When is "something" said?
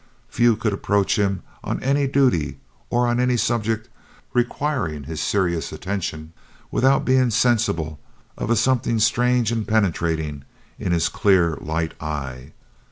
8.55-8.97